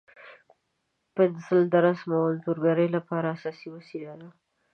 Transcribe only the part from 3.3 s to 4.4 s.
اساسي وسیله ده.